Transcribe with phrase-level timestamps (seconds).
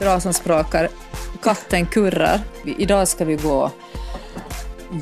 [0.00, 0.88] brasan sprakar,
[1.42, 2.40] katten kurrar.
[2.64, 3.70] Idag ska vi gå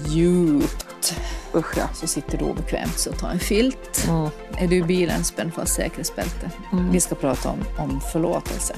[0.07, 1.15] djupt.
[1.55, 4.07] Usch ja, så sitter du obekvämt så ta en filt.
[4.09, 4.29] Mm.
[4.59, 6.51] Är du i bilen, spänn fast säkerhetsbälte.
[6.91, 8.75] Vi ska prata om, om förlåtelse.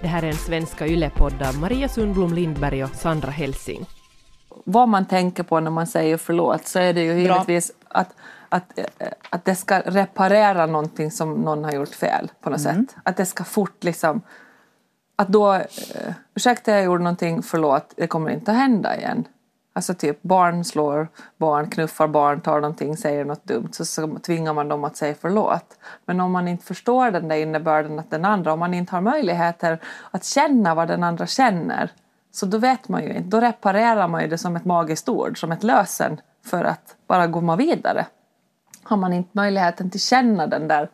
[0.00, 3.86] Det här är en Svenska Yle-podd av Maria Sundblom Lindberg och Sandra Helsing.
[4.64, 8.08] Vad man tänker på när man säger förlåt så är det ju givetvis att,
[8.48, 8.78] att,
[9.30, 12.96] att det ska reparera någonting som någon har gjort fel på något sätt.
[13.02, 14.22] Att det ska fort liksom...
[15.22, 19.24] Att då, eh, ursäkta jag gjorde någonting, förlåt, det kommer inte att hända igen.
[19.72, 24.54] Alltså typ barn slår barn, knuffar barn, tar någonting, säger något dumt så, så tvingar
[24.54, 25.78] man dem att säga förlåt.
[26.06, 29.00] Men om man inte förstår den där innebörden att den andra, om man inte har
[29.00, 29.78] möjligheter
[30.10, 31.90] att känna vad den andra känner
[32.32, 35.40] så då vet man ju inte, då reparerar man ju det som ett magiskt ord,
[35.40, 38.06] som ett lösen för att bara gå vidare.
[38.82, 40.88] Har man inte möjligheten till känna den där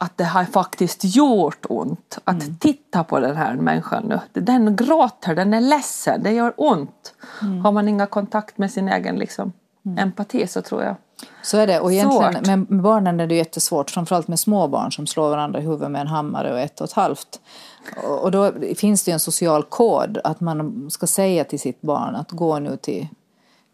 [0.00, 2.18] att det har faktiskt gjort ont.
[2.24, 4.20] Att titta på den här människan nu.
[4.40, 7.14] Den gråter, den är ledsen, det gör ont.
[7.62, 9.52] Har man inga kontakt med sin egen liksom,
[9.98, 10.96] empati så tror jag.
[11.42, 11.80] Så är det.
[11.80, 12.46] Och egentligen Svårt.
[12.46, 13.90] med barnen är det jättesvårt.
[13.90, 16.86] Framförallt med små barn som slår varandra i huvudet med en hammare och ett och
[16.86, 17.40] ett halvt.
[18.22, 22.30] Och då finns det en social kod att man ska säga till sitt barn att
[22.30, 23.08] gå nu till,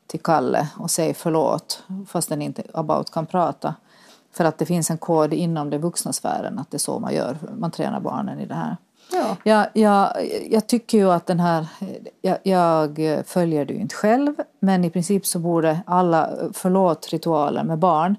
[0.07, 1.83] till Kalle och säg förlåt.
[2.09, 3.75] Fast den inte about kan prata.
[4.37, 7.15] För att det finns en kod inom den vuxna sfären att det är så man
[7.15, 7.39] gör.
[7.59, 8.77] Man tränar barnen i det här.
[9.13, 9.37] Ja.
[9.45, 10.13] Jag, jag,
[10.51, 11.67] jag tycker ju att den här,
[12.23, 17.79] jag, jag följer det ju inte själv, men i princip så borde alla förlåt-ritualer med
[17.79, 18.17] barn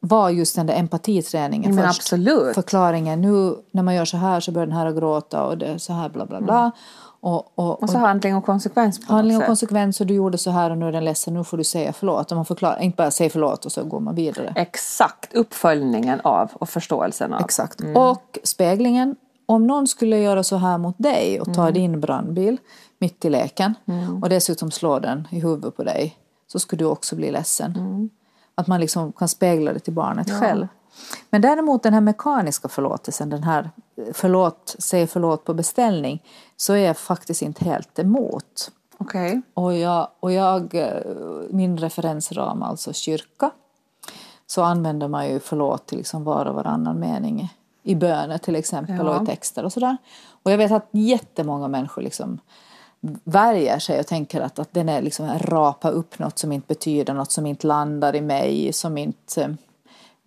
[0.00, 2.00] vara just den där empatiträningen Men först.
[2.00, 2.54] absolut.
[2.54, 5.66] Förklaringen, nu när man gör så här så börjar den här att gråta och det
[5.66, 6.72] är så här bla bla bla.
[7.20, 10.50] Och, och, Och så handling och konsekvens på handling och konsekvens och du gjorde så
[10.50, 12.30] här och nu är den ledsen, nu får du säga förlåt.
[12.30, 14.52] Och man förklarar, inte bara säga förlåt och så går man vidare.
[14.56, 17.40] Exakt, uppföljningen av och förståelsen av.
[17.40, 17.80] Exakt.
[17.94, 19.16] Och speglingen.
[19.46, 22.58] Om någon skulle göra så här mot dig och ta din brandbil
[22.98, 23.74] mitt i leken
[24.22, 26.16] och dessutom slå den i huvudet på dig
[26.46, 28.10] så skulle du också bli ledsen.
[28.54, 30.66] Att man liksom kan spegla det till barnet själv.
[31.30, 33.70] Men däremot den här mekaniska förlåtelsen, den här
[34.12, 36.22] förlåt, säg förlåt på beställning,
[36.56, 38.70] så är jag faktiskt inte helt emot.
[38.98, 39.42] Okej.
[39.54, 41.02] Och jag, och jag, eh,
[41.50, 43.50] min referensram, alltså kyrka,
[44.46, 49.06] så använder man ju förlåt till liksom var och varannan mening i böner till exempel
[49.06, 49.16] Ja.
[49.16, 49.96] och i texter och sådär.
[50.42, 52.38] Och jag vet att jättemånga människor liksom
[53.24, 57.14] värjer sig och tänker att, att den är liksom rapa upp något som inte betyder
[57.14, 59.56] något, som inte landar i mig, som inte...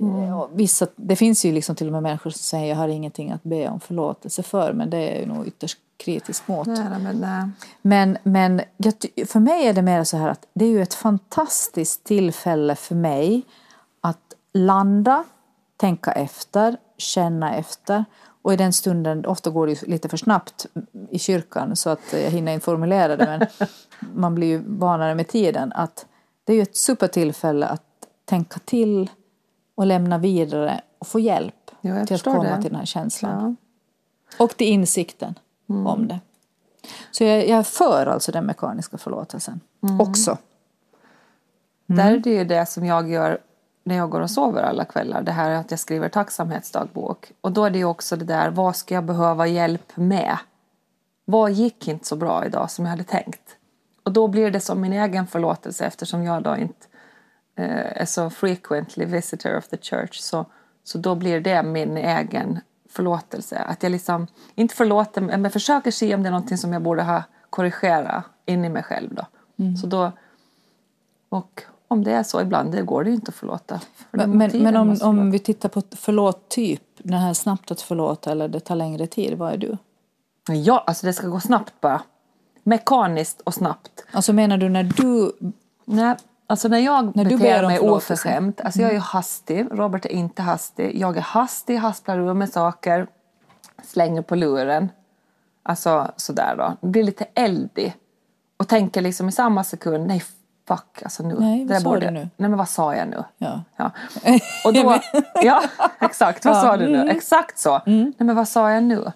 [0.02, 0.48] Mm.
[0.54, 3.44] Vissa, det finns ju liksom till och med människor som säger jag har ingenting att
[3.44, 6.68] be om förlåtelse för, men det är ju nog ytterst kritisk mot.
[6.68, 7.50] Nej, men, nej.
[7.82, 8.62] Men, men
[9.26, 12.96] för mig är det mer så här att det är ju ett fantastiskt tillfälle för
[12.96, 13.44] mig
[14.02, 15.24] att landa,
[15.78, 18.06] tänka efter, känna efter.
[18.42, 20.66] Och i den stunden, ofta går det lite för snabbt
[21.10, 23.68] i kyrkan så att jag hinner inte formulera det men
[24.16, 25.72] man blir ju vanare med tiden.
[25.76, 26.06] Att
[26.44, 27.84] det är ju ett supertillfälle att
[28.26, 29.10] tänka till
[29.76, 32.62] och lämna vidare och få hjälp Jo, till att komma det.
[32.62, 33.58] till den här känslan.
[34.38, 34.44] Ja.
[34.44, 36.20] Och till insikten om det.
[37.12, 39.60] Så jag, jag är för alltså den mekaniska förlåtelsen
[40.00, 40.38] också.
[41.86, 43.40] Där är det ju det som jag gör
[43.84, 45.22] när jag går och sover alla kvällar.
[45.22, 47.32] Det här att jag skriver tacksamhetsdagbok.
[47.42, 50.38] Och då är det ju också det där, vad ska jag behöva hjälp med?
[51.26, 53.42] Vad gick inte så bra idag som jag hade tänkt?
[54.04, 56.88] Och då blir det som min egen förlåtelse eftersom jag då inte
[57.62, 60.20] eh, så frequently visitor of the church.
[60.20, 60.46] Så,
[60.84, 63.58] så då blir det min egen förlåtelse.
[63.58, 67.04] Att jag liksom, inte förlåter men försöker se om det är någonting som jag borde
[67.04, 69.26] ha korrigerat in i mig själv då.
[69.82, 70.12] Så då
[71.30, 73.80] och om det är så ibland, det går det ju inte att förlåta.
[73.80, 77.82] För Men, men, om, måste om vi tittar på förlåt typ, den här snabbt att
[77.82, 79.78] förlåta eller det tar längre tid, vad är du?
[80.48, 82.02] Ja, alltså det ska gå snabbt bara.
[82.64, 84.06] Mekaniskt och snabbt.
[84.12, 85.32] Alltså menar du när du,
[85.86, 86.16] Nej,
[86.52, 90.06] alltså när jag När du ber beter mig oförskämt, alltså jag är ju hastig, Robert
[90.06, 90.92] är inte hastig.
[91.02, 93.08] Jag är hastig, hasplar ur med saker,
[93.84, 94.90] slänger på luren.
[95.64, 96.88] Alltså sådär då.
[96.88, 97.96] Blir lite eldig.
[98.58, 100.24] Och tänker liksom i samma sekund, nej
[100.68, 101.36] fuck alltså nu.
[101.40, 102.20] Nej, vad sa borde- du nu?
[102.20, 103.24] Nej men vad sa jag nu?
[103.38, 103.62] ja.
[103.78, 103.92] Ja.
[104.66, 105.00] Och då,
[105.44, 105.62] ja,
[106.00, 106.46] exakt.
[106.46, 107.06] Vad sa du Mm.
[107.06, 107.12] nu?
[107.12, 107.82] Exakt så.
[107.86, 109.12] Nej, men vad sa jag nu?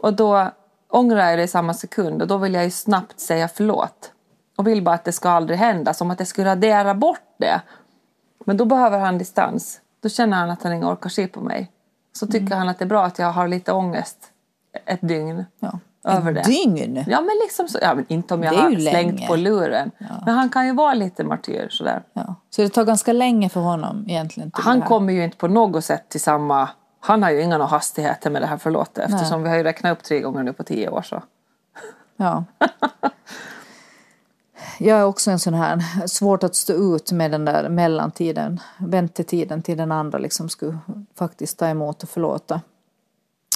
[0.00, 0.50] Och då
[0.88, 4.12] ångrar jag det i samma sekund och då vill jag ju snabbt säga förlåt.
[4.58, 7.60] Och vill bara att det ska aldrig hända, som att det skulle radera bort det.
[8.44, 9.80] Men då behöver han distans.
[10.02, 11.70] Då känner han att han inte orkar se på mig.
[12.12, 12.58] Så tycker Mm.
[12.58, 14.16] han att det är bra att jag har lite ångest
[14.86, 15.44] ett dygn.
[15.60, 15.78] ja.
[16.04, 16.50] Över Ett det.
[16.52, 17.04] dygn?
[17.08, 17.78] Ja men liksom så.
[17.82, 19.26] Ja men inte om jag har ju slängt länge.
[19.28, 19.90] på luren.
[20.26, 22.02] Men han kan ju vara lite martyr sådär.
[22.12, 22.34] Ja.
[22.50, 24.50] Så det tar ganska länge för honom egentligen?
[24.54, 26.68] Han kommer ju inte på något sätt till samma
[27.00, 30.02] Han har ju inga hastigheter med det här förlåtet eftersom vi har ju räknat upp
[30.04, 31.22] tre gånger nu på tio år så.
[32.16, 32.44] Ja.
[34.78, 39.62] Jag är också en sån här, svårt att stå ut med den där mellantiden, väntetiden
[39.62, 40.78] till den andra liksom skulle
[41.14, 42.60] faktiskt ta emot och förlåta.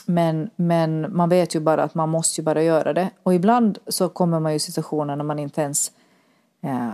[0.07, 3.11] Men, men man vet ju bara att man måste ju bara göra det.
[3.23, 5.93] Och ibland så kommer man ju i situationer när man inte ens
[6.63, 6.91] eh,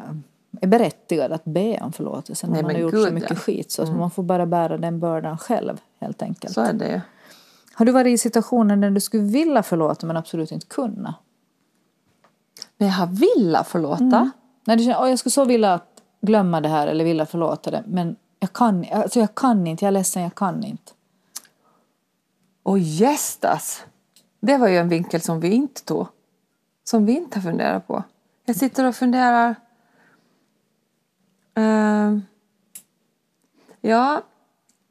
[0.61, 2.47] är berättigad att be om förlåtelse.
[2.47, 3.37] När Nej, man har gjort gud, så mycket ja.
[3.37, 3.71] skit.
[3.71, 6.55] Så att man får bara bära den bördan själv helt enkelt.
[6.55, 7.01] Så är det ju.
[7.75, 11.15] Har du varit i situationer när du skulle vilja förlåta men absolut inte kunna?
[12.79, 14.31] När jag har vilja förlåta.
[14.65, 15.81] När du känner, "Åh, jag skulle så vilja
[16.21, 19.89] glömma det här eller vilja förlåta det men jag kan, alltså jag kan inte, jag
[19.89, 20.93] är ledsen, jag kan inte.
[22.63, 23.85] Och gästas!
[24.41, 26.07] Det var ju en vinkel som vi inte tog.
[26.85, 28.03] Som vi inte har funderat på.
[28.45, 29.55] Jag sitter och funderar.
[31.55, 32.23] Ehm,
[33.81, 34.23] ja,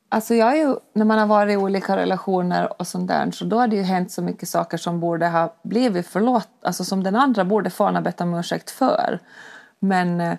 [0.10, 3.60] alltså jag ju, när man har varit i olika relationer och sånt där så då
[3.60, 7.16] har det ju hänt så mycket saker som borde ha blivit förlåt, alltså som den
[7.16, 9.20] andra borde få ha bett om ursäkt för.
[9.80, 10.38] Men, eh,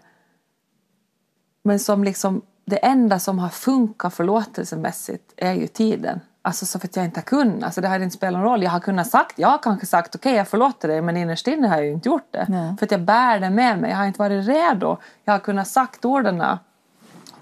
[1.62, 6.20] men som liksom det enda som har funkat förlåtelsemässigt är ju tiden.
[6.43, 7.62] Alltså så för att jag inte har kunnat.
[7.62, 8.62] Alltså det har inte spelat någon roll.
[8.62, 11.69] Jag har kunnat sagt, jag har kanske sagt okej jag förlåter dig men innerst inne
[11.69, 12.47] har jag ju inte gjort det.
[12.49, 12.76] Nej.
[12.79, 13.91] För att jag bär det med mig.
[13.91, 14.97] Jag har inte varit redo.
[15.25, 16.44] Jag har kunnat sagt orden.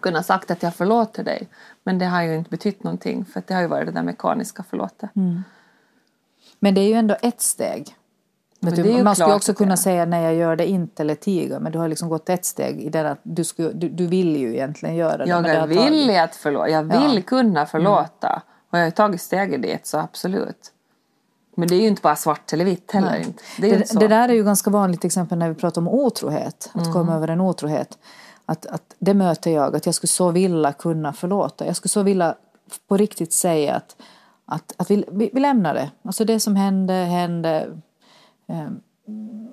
[0.06, 1.48] Kunnat sagt att jag förlåter dig.
[1.84, 3.24] Men det har ju inte betytt någonting.
[3.24, 5.10] För det har ju varit det där mekaniska förlåtet.
[6.58, 7.96] Men det är ju ändå ett steg.
[8.60, 11.60] Det du, man skulle också det kunna säga nej jag gör det inte eller tiga
[11.60, 14.36] men du har liksom gått ett steg i den att du, skulle, du, du vill
[14.36, 15.28] ju egentligen göra det.
[15.28, 16.68] Jag det är villig att förlåta.
[16.68, 17.10] Jag vill Ja.
[17.10, 17.22] Mm.
[17.22, 18.42] kunna förlåta.
[18.70, 20.72] Och jag har tagit steget dit så absolut.
[21.56, 23.10] Men det är ju inte bara svart eller vitt heller.
[23.10, 25.54] Det är ju inte Det, det där är ju ganska vanligt till exempel när vi
[25.54, 27.98] pratar om otrohet, att komma över en otrohet.
[28.46, 31.66] Att, att det möter jag, att jag skulle så vilja kunna förlåta.
[31.66, 32.34] Jag skulle så vilja
[32.88, 33.96] på riktigt säga att,
[34.44, 35.90] att, att vi, vi, vi lämnar det.
[36.02, 37.68] Alltså det som hände, hände.
[38.48, 38.68] Eh,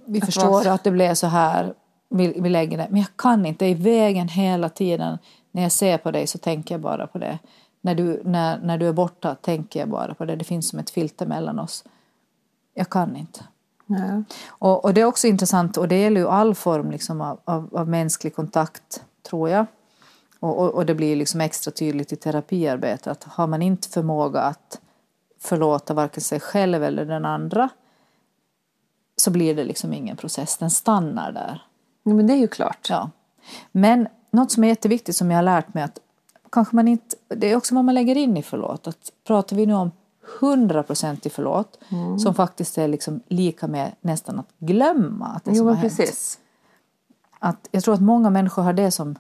[0.06, 1.74] vi Att förstår vara- att det blev så här.
[2.10, 2.88] Vi, vi lägger det.
[2.90, 5.18] Men jag kan inte, i vägen hela tiden.
[5.52, 7.40] När jag ser på dig så tänker jag bara på det.
[7.82, 10.36] När du, när, när du är borta tänker jag bara på det.
[10.36, 11.84] Det finns som ett filter mellan oss.
[12.74, 13.44] Jag kan inte.
[13.86, 14.24] Ja.
[14.48, 17.70] Och, och det är också intressant, och det gäller ju all form liksom av, av,
[17.76, 19.66] av mänsklig kontakt, tror jag.
[20.40, 24.42] Och, och, och det blir liksom extra tydligt i terapiarbetet att har man inte förmåga
[24.42, 24.80] att
[25.40, 27.70] förlåta varken sig själv eller den andra
[29.16, 31.62] så blir det liksom ingen process, den stannar där.
[32.04, 32.88] Nej, Men det är ju klart.
[32.90, 33.10] Ja.
[33.72, 36.00] Men något som är jätteviktigt som jag har lärt mig att
[36.52, 38.88] kanske man inte, det är också vad man lägger in i förlåt.
[38.88, 39.92] Att pratar vi nu om
[40.40, 41.80] 100% i förlåt
[42.24, 45.82] som faktiskt är liksom lika med nästan att glömma att det Jo som har men
[45.82, 45.98] hänt.
[45.98, 46.40] precis.
[47.40, 49.16] Att jag tror att många människor har det som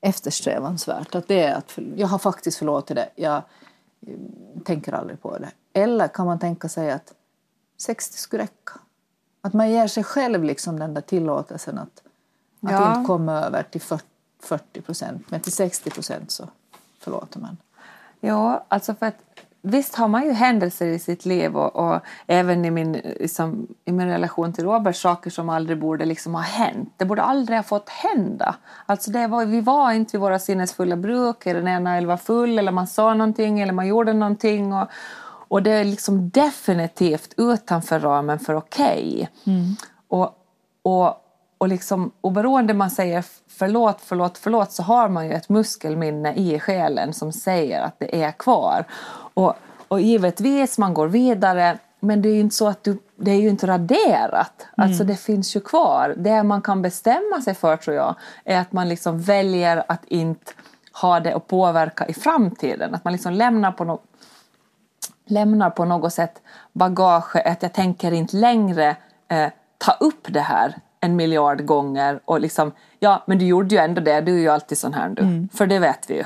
[0.00, 1.14] eftersträvansvärt.
[1.14, 4.14] Att det är att jag har faktiskt förlåtit det, jag eh,
[4.64, 5.50] tänker aldrig på det.
[5.72, 7.14] Eller kan man tänka sig att
[7.78, 8.72] 60 skulle räcka?
[9.40, 12.02] Att man ger sig själv liksom den där tillåtelsen att,
[12.62, 12.94] att Ja.
[12.96, 13.80] inte komma över till
[14.40, 16.48] 40 procent, men till 60 procent så
[16.98, 17.56] förlåter man.
[18.20, 19.16] Ja, alltså för att
[19.62, 23.92] visst har man ju händelser i sitt liv och, och även i min, liksom, i
[23.92, 26.92] min relation till Robert saker som aldrig borde liksom ha hänt.
[26.96, 28.54] Det borde aldrig ha fått hända.
[28.86, 32.16] Alltså det var, vi var inte vid våra sinnesfulla bruk, eller den ena eller var
[32.16, 34.72] full eller man sa någonting eller man gjorde någonting.
[34.72, 34.88] Och,
[35.48, 39.30] och det är liksom definitivt utanför ramen för okej.
[40.08, 40.34] Och,
[40.82, 41.24] och,
[41.58, 43.24] och liksom oberoende man säger
[43.58, 48.22] förlåt, förlåt, förlåt så har man ju ett muskelminne i själen som säger att det
[48.22, 48.84] är kvar.
[49.38, 49.54] Och,
[49.88, 53.40] och givetvis, man går vidare men det är ju inte så att du, det är
[53.40, 54.66] ju inte raderat.
[54.76, 56.14] Alltså det finns ju kvar.
[56.16, 58.14] Det man kan bestämma sig för tror jag
[58.44, 60.52] är att man liksom väljer att inte
[60.92, 62.94] ha det att påverka i framtiden.
[62.94, 64.02] Att man liksom lämnar på något
[65.26, 66.42] lämnar på något sätt
[66.72, 68.96] bagage, att jag tänker inte längre
[69.28, 73.80] eh, ta upp det här en miljard gånger och liksom, ja men du gjorde ju
[73.80, 76.24] ändå det, du är ju alltid sån här du, för det vet vi ju.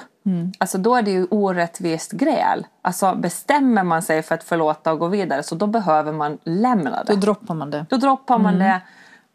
[0.58, 2.66] Alltså då är det ju orättvist gräl.
[2.82, 7.04] Alltså bestämmer man sig för att förlåta och gå vidare så då behöver man lämna
[7.04, 7.14] det.
[7.14, 7.86] Då droppar man det.
[7.90, 8.80] Då droppar man det.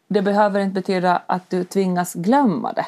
[0.08, 2.86] Det behöver inte betyda att du tvingas glömma det.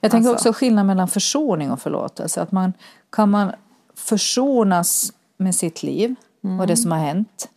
[0.00, 0.48] Jag tänker Alltså.
[0.48, 2.42] också skillnad mellan försoning och förlåtelse.
[2.42, 2.72] Att man,
[3.10, 3.52] kan man
[3.96, 6.14] försonas med sitt liv
[6.60, 7.48] och det som har hänt.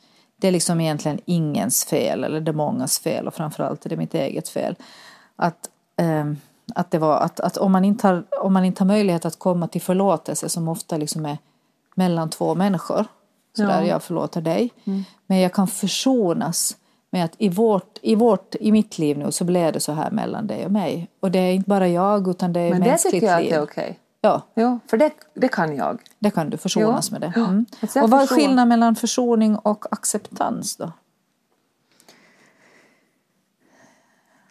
[0.41, 3.97] Det är liksom egentligen ingens fel eller det är mångas fel och framförallt är det
[3.97, 4.75] mitt eget fel.
[5.35, 6.37] Att, ehm,
[6.75, 9.39] att, det var, att, att om, man inte har, om man inte har möjlighet att
[9.39, 11.37] komma till förlåtelse som ofta liksom är
[11.95, 13.05] mellan två människor.
[13.57, 13.67] Så Ja.
[13.67, 14.71] där, jag förlåter dig.
[15.27, 16.77] Men jag kan försonas
[17.09, 20.11] med att i, vårt, i, vårt, i mitt liv nu så blev det så här
[20.11, 21.09] mellan dig och mig.
[21.19, 23.41] Och det är inte bara jag utan det är Men det mänskligt tycker jag att
[23.41, 23.51] liv.
[23.51, 23.99] det är okej.
[24.21, 25.99] Ja, Jo, för det, det kan jag.
[26.19, 27.19] det kan du försonas Ja.
[27.19, 27.39] med det.
[27.39, 27.65] Mm.
[27.93, 30.91] Jag Och vad är skillnaden mellan försoning och acceptans då?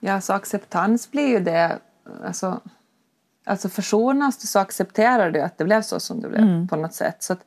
[0.00, 1.78] Ja, så acceptans blir ju det...
[2.24, 2.60] Alltså,
[3.44, 6.94] alltså försonas du så accepterar du att det blev så som det blev på något
[6.94, 7.22] sätt.
[7.22, 7.40] Så att,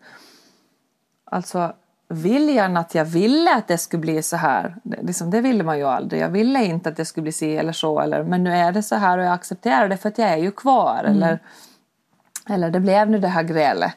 [1.25, 1.74] alltså
[2.10, 5.77] viljan att jag ville att det skulle bli så här, det, liksom, det ville man
[5.77, 6.22] ju aldrig.
[6.22, 8.84] Jag ville inte att det skulle bli si eller så, eller, men nu är det
[8.84, 11.03] så här och jag accepterar det för att jag är ju kvar.
[11.03, 11.39] Eller,
[12.50, 13.93] eller det blev nu det här grälet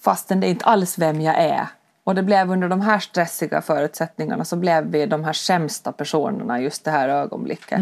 [0.00, 1.66] fastän det inte alls vem jag är.
[2.04, 6.60] Och det blev under de här stressiga förutsättningarna så blev vi de här sämsta personerna
[6.60, 7.80] just det här ögonblicket.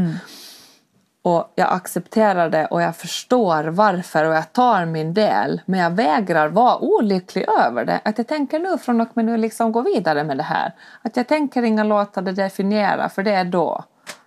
[1.28, 5.60] Och jag accepterar det och jag förstår varför och jag tar min del.
[5.66, 8.00] Men jag vägrar vara olycklig över det.
[8.04, 10.74] Att jag tänker nu från och med nu liksom gå vidare med det här.
[11.02, 13.84] Att jag tänker inga låta det definiera för det är då.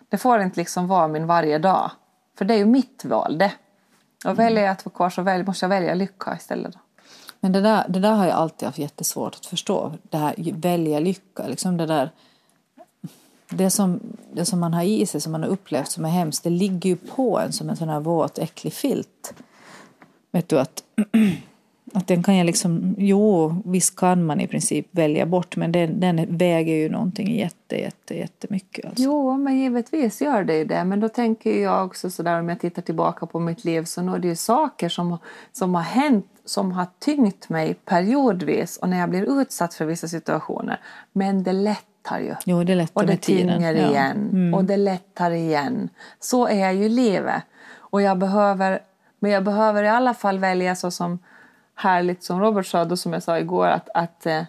[0.09, 1.91] Det får inte liksom vara min varje dag.
[2.37, 3.51] För det är ju mitt val det.
[4.25, 6.73] Och väljer jag att vara kvar så väl, måste jag välja lycka istället.
[6.73, 6.79] Då.
[7.39, 9.93] Men det där, det där har jag alltid haft jättesvårt att förstå.
[10.03, 12.11] Det här välja lycka, liksom det där...
[13.49, 13.99] Det som,
[14.33, 16.89] det som man har i sig, som man har upplevt som är hemskt, det ligger
[16.89, 19.33] ju på en som en sån här våt, äcklig filt.
[20.31, 20.83] Vet du att,
[21.93, 25.99] att den kan jag liksom, jo visst kan man i princip välja bort men den,
[25.99, 28.85] den väger ju någonting jätte, jätte, jättemycket.
[28.85, 29.03] Alltså.
[29.03, 30.83] Jo, men givetvis gör det ju det.
[30.83, 34.15] Men då tänker jag också sådär om jag tittar tillbaka på mitt liv så nu
[34.15, 35.17] är det ju saker som,
[35.51, 40.07] som har hänt som har tyngt mig periodvis och när jag blir utsatt för vissa
[40.07, 40.79] situationer.
[41.11, 42.35] Men det lätt lättar ju.
[42.45, 43.89] Jo, det lättar Och det tynger Ja.
[43.89, 45.89] igen och det lättar igen.
[46.19, 47.43] Så är ju livet.
[47.77, 48.79] Och jag behöver,
[49.19, 51.19] men jag behöver i alla fall välja så som
[51.75, 54.43] härligt som Robert sa och som jag sa igår att, att, eh,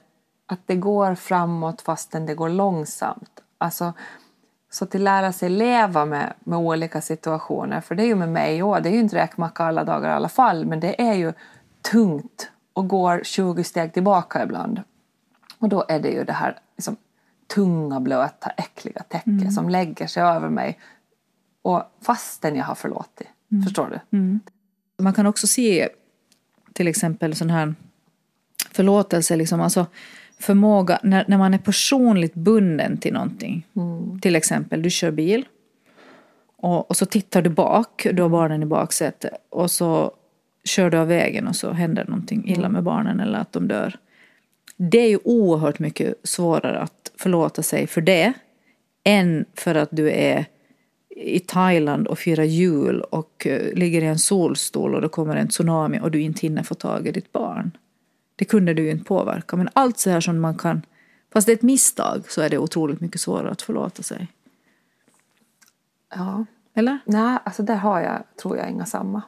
[0.46, 3.40] att det går framåt fastän det går långsamt.
[3.58, 3.92] Alltså,
[4.70, 8.62] så till lära sig leva med, med olika situationer, för det är ju med mig
[8.62, 11.32] också, det är ju inte räkmacka alla dagar i alla fall, men det är ju
[11.82, 14.82] tungt och går 20 steg tillbaka ibland.
[15.58, 16.96] Och då är det ju det här liksom,
[17.54, 20.78] tunga, blöta, äckliga täcket som lägger sig över mig.
[21.62, 23.28] Och fastän jag har förlåtit.
[23.64, 24.38] Förstår du?
[24.98, 25.88] Man kan också se
[26.72, 27.74] till exempel sån här
[28.70, 29.86] förlåtelse, liksom, alltså
[30.38, 33.66] förmåga när, när man är personligt bunden till någonting.
[34.22, 35.44] Till exempel, du kör bil
[36.56, 40.12] och, och så tittar du bak, du har barnen i baksätet och så
[40.64, 43.98] kör du av vägen och så händer någonting illa med barnen eller att de dör.
[44.76, 48.32] Det är ju oerhört mycket svårare att förlåta sig för det
[49.04, 50.46] än för att du är
[51.16, 55.48] i Thailand och firar jul och eh, ligger i en solstol och det kommer en
[55.48, 57.70] tsunami och du inte hinner få tag i ditt barn.
[58.36, 59.56] Det kunde du ju inte påverka.
[59.56, 60.82] Men allt så här som man kan,
[61.32, 64.28] fast det är ett misstag så är det otroligt mycket svårare att förlåta sig.
[66.14, 66.44] Ja.
[66.74, 66.98] Eller?
[67.04, 69.22] Nej, alltså där har jag, tror jag, inga samma.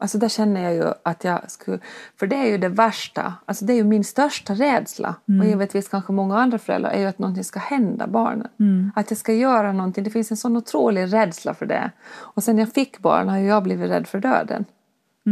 [0.00, 1.78] Alltså där känner jag ju att jag skulle...
[2.16, 3.34] För det är ju det värsta.
[3.46, 5.14] Alltså det är ju min största rädsla.
[5.40, 8.48] Och givetvis kanske många andra föräldrar är ju att någonting ska hända barnen.
[8.96, 10.04] Att jag ska göra någonting.
[10.04, 11.90] Det finns en sån otrolig rädsla för det.
[12.10, 14.64] Och sen jag fick barn har jag blivit rädd för döden.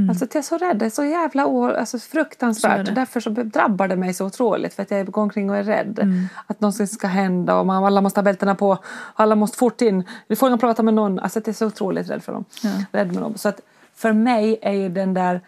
[0.08, 0.78] Alltså att jag är så rädd.
[0.78, 2.76] Det är så jävla o- alltså, fruktansvärt.
[2.86, 2.92] det.
[2.92, 4.74] Därför så drabbar det mig så otroligt.
[4.74, 5.98] För att jag går omkring och är rädd.
[6.46, 8.78] Att någonting ska hända och man, alla måste ha bältena på.
[9.14, 10.04] Alla måste fort in.
[10.28, 11.18] Du får inte prata med någon.
[11.18, 12.44] Alltså att jag är så otroligt rädd för dem.
[12.92, 13.34] Rädd med dem.
[13.36, 13.60] Så att
[13.96, 15.40] för mig är ju den där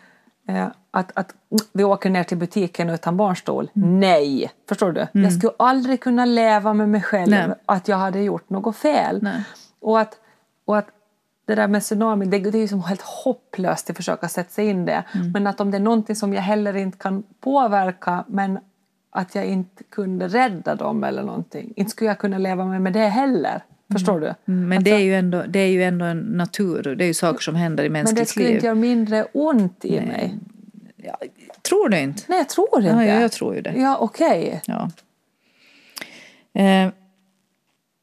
[0.49, 1.35] eh, att, att
[1.73, 3.71] vi åker ner till butiken utan barnstol.
[3.73, 4.51] Nej!
[4.69, 5.07] Förstår du?
[5.13, 7.49] Jag skulle aldrig kunna leva med mig själv Nej.
[7.67, 9.19] att jag hade gjort något fel.
[9.23, 9.45] Nej.
[9.81, 10.21] Och att,
[10.65, 10.89] och att
[11.47, 14.67] det där med tsunami, det, det är ju som helt hopplöst att försöka sätta sig
[14.67, 15.05] in det.
[15.35, 18.59] Men att om det är någonting som jag heller inte kan påverka men
[19.11, 21.73] att jag inte kunde rädda dem eller någonting.
[21.77, 23.63] Inte skulle jag kunna leva med, med det heller.
[23.93, 24.27] Förstår du?
[24.27, 26.83] Mm, Men det, är ju ändå, det är ju ändå en natur.
[26.97, 28.55] Det är ju saker som händer i Men det mänskligt skulle liv.
[28.55, 30.39] inte göra mindre ont i mig.
[30.97, 31.19] Ja,
[31.63, 32.23] tror du inte?
[32.29, 33.73] Nej, jag tror inte Ja, jag tror ju det.
[33.77, 34.63] Ja, okej.
[34.67, 34.91] Ja.
[36.53, 36.93] Eh,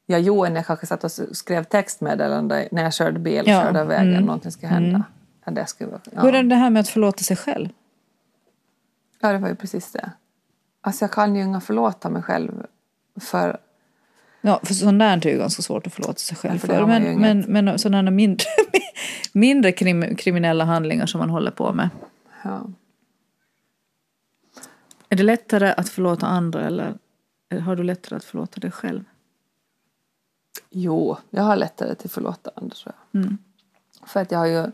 [0.08, 3.86] Ja, Johan, jag kanske satt och skrev textmeddelande när jag körde bil Ja, körde av
[3.88, 4.12] vägen.
[4.12, 5.04] mm, Någonting ska hända.
[5.44, 6.22] Ja, det, skulle, ja.
[6.22, 7.68] Hur är det här med att förlåta sig själv?
[9.20, 10.10] ja, det var ju precis det.
[10.80, 12.66] Alltså jag kan ju inte förlåta mig själv
[13.20, 13.58] för...
[14.40, 17.20] Ja, för sånt där är ju ganska svårt att förlåta sig själv Ja, för Men,
[17.20, 18.46] men, men sådana mindre,
[19.32, 21.88] mindre krim, kriminella handlingar som man håller på med.
[22.42, 22.66] Ja.
[25.08, 26.98] Är det lättare att förlåta andra eller
[27.60, 29.04] har du lättare att förlåta dig själv?
[30.70, 33.22] Jo, jag har lättare till förlåta andra tror jag.
[33.22, 33.38] Mm.
[34.06, 34.66] För att jag har ju...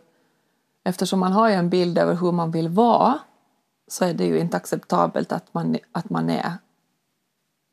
[0.85, 3.19] Eftersom man har ju en bild över hur man vill vara
[3.89, 6.53] så är det ju inte acceptabelt att man, att man är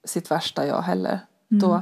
[0.05, 1.19] sitt värsta jag heller.
[1.49, 1.81] Då,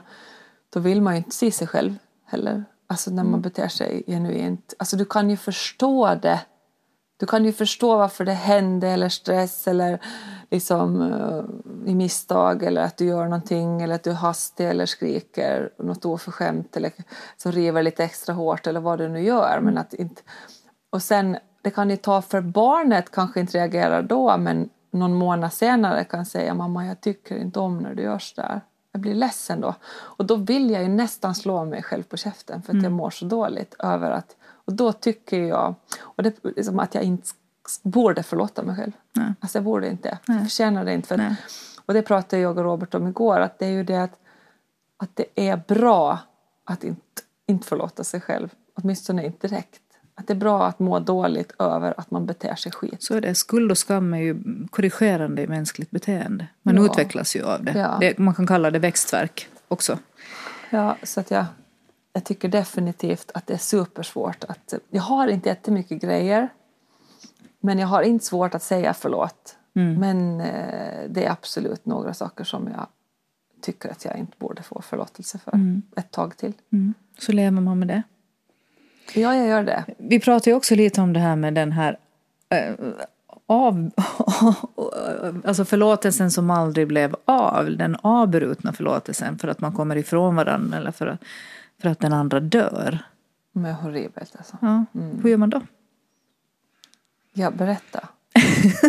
[0.73, 1.95] då vill man ju inte se sig själv
[2.25, 2.65] heller.
[2.87, 4.73] Alltså när man beter sig genuint.
[4.79, 6.39] Alltså du kan ju förstå det
[7.19, 9.99] Du kan ju förstå varför det hände eller stress eller
[10.51, 11.43] liksom uh,
[11.85, 16.05] i misstag eller att du gör någonting eller att du är hastig eller skriker något
[16.05, 16.91] oförskämt eller
[17.37, 19.59] som river lite extra hårt eller vad du nu gör.
[19.61, 20.21] Men att inte...
[20.89, 25.53] Och sen, det kan ju ta för barnet kanske inte reagerar då men någon månad
[25.53, 28.61] senare kan säga mamma jag tycker inte om när du gör så där.
[28.97, 29.75] Jag blir ledsen då.
[29.89, 32.83] Och då vill jag ju nästan slå mig själv på käften för att mm.
[32.83, 37.03] jag mår så dåligt över att och då tycker jag och det, liksom att jag
[37.03, 37.27] inte
[37.83, 38.91] borde förlåta mig själv.
[39.13, 39.33] Nej.
[39.39, 40.17] Alltså jag borde inte.
[40.25, 41.07] Jag förtjänar det inte.
[41.07, 41.35] För
[41.85, 43.39] och det pratade jag och Robert om igår.
[43.39, 44.19] Att det är ju det att,
[44.97, 46.19] att det är bra
[46.63, 48.49] att inte, inte förlåta sig själv.
[48.73, 49.81] Åtminstone inte direkt.
[50.19, 53.03] Att det är bra att må dåligt över att man beter sig skit.
[53.03, 53.35] Så är det.
[53.35, 56.47] Skuld och skam är ju korrigerande i mänskligt beteende.
[56.61, 56.85] Man ja.
[56.85, 57.71] utvecklas ju av det.
[57.71, 57.97] Ja.
[57.99, 58.17] det.
[58.17, 59.99] Man kan kalla det växtverk också.
[60.69, 61.45] Ja, så att jag,
[62.13, 64.73] jag tycker definitivt att det är supersvårt att...
[64.89, 66.49] Jag har inte jättemycket grejer.
[67.59, 69.55] Men jag har inte svårt att säga förlåt.
[69.73, 69.99] Mm.
[69.99, 72.87] Men eh, det är absolut några saker som jag
[73.61, 75.81] tycker att jag inte borde få förlåtelse för mm.
[75.95, 76.53] ett tag till.
[76.71, 76.93] Mm.
[77.19, 78.03] Så lever man med det?
[79.13, 79.83] Ja, jag gör det.
[79.97, 81.97] Vi pratar ju också lite om det här med den här
[82.49, 82.73] äh,
[83.47, 83.91] av,
[85.45, 90.77] alltså förlåtelsen som aldrig blev av, den avbrutna förlåtelsen för att man kommer ifrån varandra
[90.77, 91.21] eller för att,
[91.81, 92.99] för att den andra dör.
[93.51, 94.57] Men horribelt alltså.
[94.61, 94.85] Ja.
[94.95, 95.19] Mm.
[95.23, 95.61] Hur gör man då?
[97.33, 98.07] Ja, berätta.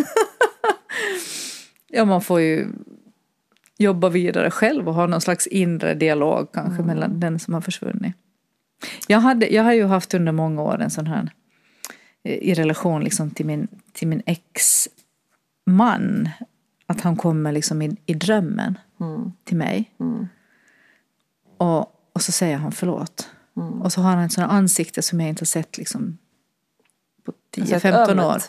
[1.87, 2.67] ja, man får ju
[3.77, 6.85] jobba vidare själv och ha någon slags inre dialog kanske mm.
[6.85, 8.15] mellan den som har försvunnit.
[9.07, 11.31] Jag, hade, jag har ju haft under många år en sån här
[12.23, 15.09] eh, i relation liksom till min, till min ex-man.
[16.85, 19.31] Att han kommer liksom i, i drömmen mm.
[19.43, 19.91] till mig.
[19.99, 20.27] Mm.
[21.57, 21.79] Och,
[22.13, 23.29] och så säger han förlåt.
[23.57, 23.81] Mm.
[23.81, 26.17] Och så har han ett sånt ansikte som jag inte har sett liksom
[27.25, 28.41] på 10-15 alltså år.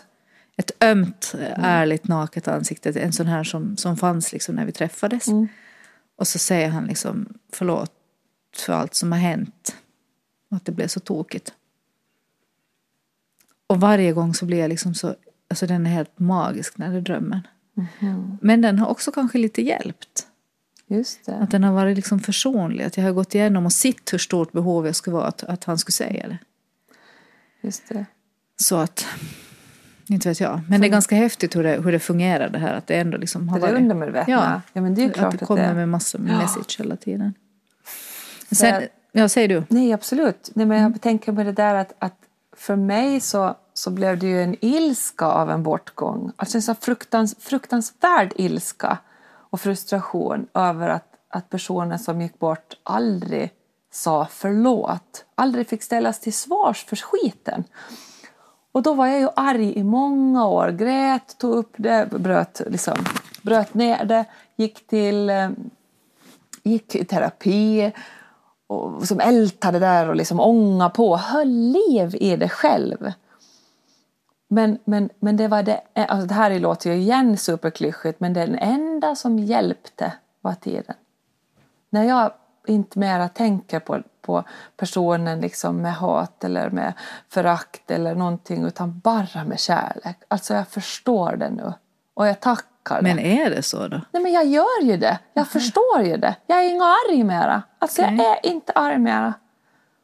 [0.56, 1.52] Ett ömt, mm.
[1.56, 3.00] ärligt, naket ansikte.
[3.00, 5.28] En sån här som, som fanns liksom när vi träffades.
[5.28, 5.48] Mm.
[6.16, 7.92] Och så säger han liksom förlåt
[8.56, 9.76] för allt som har hänt.
[10.50, 11.52] Att det blev så tokigt.
[13.66, 15.14] Och varje gång så blir jag liksom så,
[15.48, 17.40] alltså den är helt magisk när det är drömmen.
[18.00, 18.38] Mm.
[18.42, 20.26] Men den har också kanske lite hjälpt.
[20.86, 21.34] Just det.
[21.34, 22.84] Att den har varit liksom försonlig.
[22.84, 25.64] Att jag har gått igenom och sett hur stort behov jag skulle vara att, att
[25.64, 26.38] han skulle säga det.
[27.60, 28.06] Just det.
[28.56, 29.06] Så att,
[30.06, 30.54] inte vet jag.
[30.54, 30.78] Men För...
[30.78, 32.74] det är ganska häftigt hur det, hur det fungerar det här.
[32.74, 33.74] Att det ändå liksom har det varit...
[33.74, 34.32] undermedvetna.
[34.32, 35.74] Ja, ja men det är klart att det kommer att det...
[35.74, 36.38] med massor med ja.
[36.38, 37.34] message hela tiden.
[38.50, 39.62] Sen, Ja, säger du.
[39.68, 40.50] Nej, absolut.
[40.54, 40.98] Nej, men jag mm.
[40.98, 42.14] tänker på det där att, att
[42.56, 46.32] för mig så, så blev det ju en ilska av en bortgång.
[46.36, 52.76] Alltså en så fruktans, fruktansvärd ilska och frustration över att, att personen som gick bort
[52.82, 53.50] aldrig
[53.92, 55.24] sa förlåt.
[55.34, 57.64] Aldrig fick ställas till svars för skiten.
[58.72, 60.68] Och då var jag ju arg i många år.
[60.68, 62.98] Grät, tog upp det, bröt, liksom,
[63.42, 64.24] bröt ner det,
[64.56, 65.50] gick till eh,
[66.62, 67.92] gick i terapi
[68.70, 73.12] och som ältade där och liksom ånga på, höll liv i det själv.
[74.48, 78.54] Men, men, men det var det, alltså det här låter ju igen superklyschigt, men den
[78.54, 80.94] enda som hjälpte var tiden.
[81.90, 82.32] När jag
[82.66, 84.44] inte mera tänker på, på
[84.76, 86.92] personen liksom med hat eller med
[87.28, 90.16] förakt eller någonting, utan bara med kärlek.
[90.28, 91.72] Alltså jag förstår det nu.
[92.14, 93.02] Och jag tackar det.
[93.02, 94.00] Men är det så då?
[94.10, 95.18] Nej men jag gör ju det.
[95.32, 95.46] Jag mm.
[95.46, 96.36] förstår ju det.
[96.46, 97.62] Jag är inte arg mera.
[97.78, 98.16] Alltså okay.
[98.16, 99.34] jag är inte arg mera.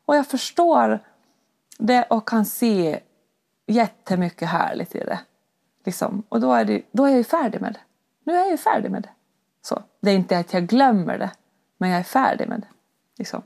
[0.07, 1.01] Och jag förstår
[1.79, 3.01] det och kan se
[3.67, 5.19] jättemycket härligt i det.
[5.85, 6.23] Liksom.
[6.29, 7.81] Och då är, det, då är jag ju färdig med det.
[8.25, 9.11] Nu är jag ju färdig med det.
[9.63, 9.83] Så.
[10.01, 11.31] Det är inte att jag glömmer det,
[11.79, 12.69] men jag är färdig med det.
[13.19, 13.43] Liksom.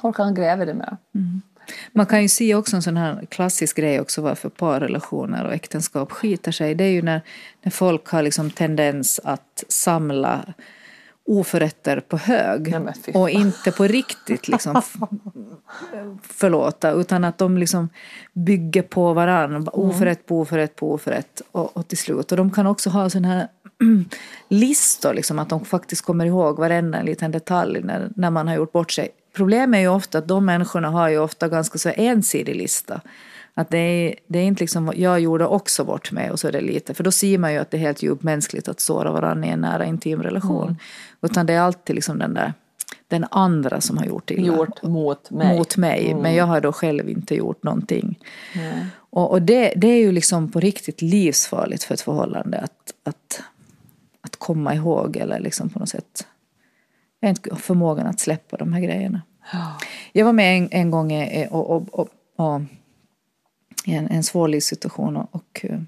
[0.00, 0.96] Och kan gräva det med.
[1.14, 1.42] Mm.
[1.92, 6.12] Man kan ju se också en sån här klassisk grej också varför parrelationer och äktenskap
[6.12, 6.74] skiter sig.
[6.74, 7.20] Det är ju när,
[7.62, 10.54] när folk har liksom tendens att samla
[11.24, 14.82] oförrätter på hög ja, och inte på riktigt liksom
[16.22, 17.88] förlåta utan att de liksom
[18.32, 19.68] bygger på varandra, mm.
[19.72, 22.32] oförrätt på oförrätt på oförrätt och, och till slut.
[22.32, 23.48] Och de kan också ha sådana här
[24.48, 28.72] listor, liksom, att de faktiskt kommer ihåg varenda liten detalj när, när man har gjort
[28.72, 32.56] bort sig Problemet är ju ofta att de människorna har ju ofta ganska så ensidig
[32.56, 33.00] lista.
[33.54, 36.52] Att det är, det är inte liksom, jag gjorde också bort mig och så är
[36.52, 36.94] det lite.
[36.94, 39.50] För då ser man ju att det är helt djupt mänskligt att såra varandra i
[39.50, 40.64] en nära intim relation.
[40.64, 40.76] Mm.
[41.22, 42.54] Utan det är alltid liksom den där,
[43.08, 44.46] den andra som har gjort illa.
[44.46, 45.58] Gjort mot mig.
[45.58, 46.22] Mot mig, mm.
[46.22, 48.18] men jag har då själv inte gjort någonting.
[48.52, 48.86] Mm.
[48.94, 53.42] Och, och det, det är ju liksom på riktigt livsfarligt för ett förhållande att, att,
[54.20, 56.26] att komma ihåg eller liksom på något sätt
[57.22, 59.22] jag har inte förmågan att släppa de här grejerna.
[59.52, 59.78] Ja.
[60.12, 61.12] Jag var med en, en gång
[61.50, 62.60] och, och, och, och
[63.84, 65.16] i en, en svår livssituation.
[65.16, 65.80] Och, eh,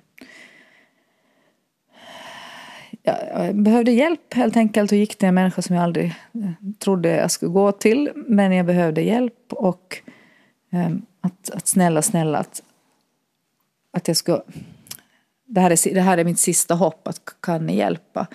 [3.03, 6.51] ja, jag behövde hjälp helt enkelt och gick till en människa som jag aldrig eh,
[6.79, 8.11] trodde jag skulle gå till.
[8.15, 10.03] Men jag behövde hjälp och
[10.73, 12.63] eh, att, att snälla, snälla att,
[13.93, 14.43] att jag ska...
[15.47, 18.27] Det här, är, det här är mitt sista hopp, att kan ni hjälpa?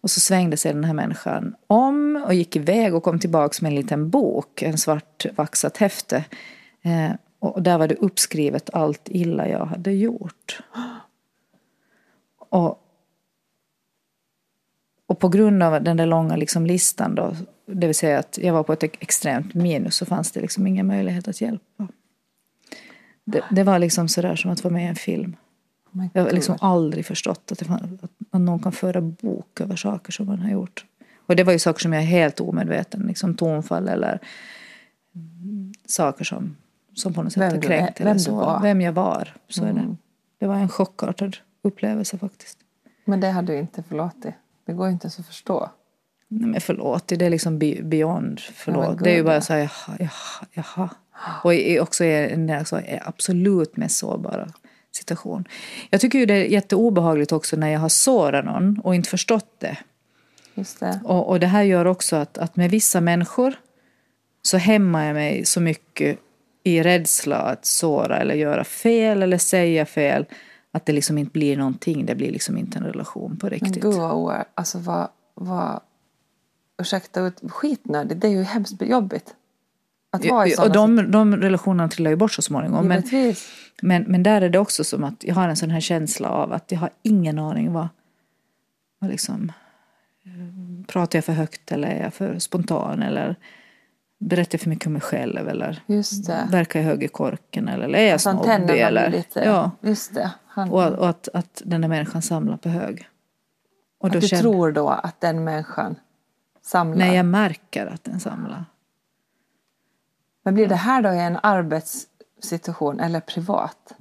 [0.00, 3.70] Och så svängde sig den här människan om och gick iväg och kom tillbaka med
[3.70, 6.24] en liten bok, en svart vaxat häfte.
[6.82, 10.60] Eh, och där var det uppskrivet allt illa jag hade gjort.
[12.38, 12.78] Och,
[15.06, 17.36] och på grund av den där långa liksom listan då,
[17.66, 20.86] det vill säga att jag var på ett extremt minus, så fanns det liksom ingen
[20.86, 21.88] möjlighet att hjälpa.
[23.24, 25.36] Det, det var liksom sådär som att vara med i en film.
[25.92, 29.76] Oh jag har liksom aldrig förstått att, det fann, att någon kan föra bok över
[29.76, 30.84] saker som man har gjort.
[31.26, 34.18] Och det var ju saker som jag är helt omedveten, liksom tonfall eller
[35.86, 36.56] saker som,
[36.94, 38.00] som på något sätt har kränkt.
[38.00, 38.34] Vem, så.
[38.34, 38.60] Var.
[38.62, 39.36] vem jag var.
[39.48, 39.76] Så mm.
[39.76, 39.84] är det.
[39.84, 39.96] Mm.
[40.38, 42.58] det var en chockartad upplevelse faktiskt.
[43.04, 44.34] Men det hade du inte förlåtit?
[44.66, 45.70] Det går inte ens att förstå.
[46.28, 49.04] Nej men förlåt, det är liksom beyond förlåt.
[49.04, 50.90] det är ju bara så här, jaha, jaha, jaha.
[51.44, 54.48] Och också är en alltså, absolut mest sårbara
[54.92, 55.44] situation.
[55.90, 59.54] Jag tycker ju det är jätteobehagligt också när jag har sårat någon och inte förstått
[59.58, 59.78] det.
[60.54, 61.00] Just det.
[61.04, 63.54] Och, och det här gör också att, att med vissa människor
[64.42, 66.18] så hämmar jag mig så mycket
[66.64, 70.26] i rädsla att såra eller göra fel eller säga fel
[70.72, 72.06] att det liksom inte blir någonting.
[72.06, 73.82] Det blir liksom inte en relation på riktigt.
[73.82, 75.80] Men gud vad, alltså vad, vad
[76.80, 78.20] ursäkta, skitnödigt.
[78.20, 79.34] Det är ju hemskt jobbigt.
[80.10, 82.86] Att vara i och de, de relationerna trillar ju bort så småningom.
[82.88, 83.02] Men,
[83.82, 86.52] men, men där är det också som att jag har en sån här känsla av
[86.52, 87.88] att jag har ingen aning vad,
[88.98, 89.52] vad liksom,
[90.86, 93.36] pratar jag för högt eller är jag för spontan eller
[94.18, 95.82] berättar jag för mycket om mig själv eller
[96.50, 99.70] verkar jag hög i korken eller är jag alltså, snobbig eller lite, ja.
[99.80, 100.30] Just det.
[100.70, 103.08] Och, och, att, att den där människan samlar på hög.
[104.00, 104.42] Och att du känner...
[104.42, 105.96] tror då att den människan
[106.62, 106.96] samlar?
[106.96, 108.64] Nej, jag märker att den samlar.
[110.44, 113.92] Men blir det här då en arbetssituation eller privat?